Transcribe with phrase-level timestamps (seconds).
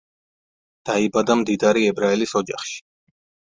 [0.91, 2.77] დაიაბადა მდიდარი ებრაელის ოჯახში.